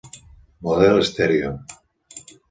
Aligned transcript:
Model 0.67 1.01
estèreo. 1.01 1.51